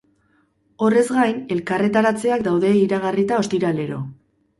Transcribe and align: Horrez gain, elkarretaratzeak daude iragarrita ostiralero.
Horrez 0.85 1.03
gain, 1.17 1.43
elkarretaratzeak 1.55 2.45
daude 2.47 2.71
iragarrita 2.79 3.39
ostiralero. 3.43 4.01